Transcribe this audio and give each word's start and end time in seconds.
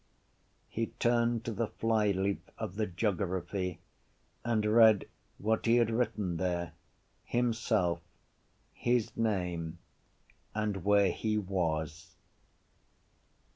He 0.67 0.87
turned 0.97 1.45
to 1.45 1.51
the 1.51 1.67
flyleaf 1.67 2.39
of 2.57 2.73
the 2.73 2.87
geography 2.87 3.81
and 4.43 4.65
read 4.65 5.07
what 5.37 5.67
he 5.67 5.75
had 5.75 5.91
written 5.91 6.37
there: 6.37 6.73
himself, 7.23 8.01
his 8.73 9.15
name 9.15 9.77
and 10.55 10.83
where 10.83 11.11
he 11.11 11.37
was. 11.37 12.15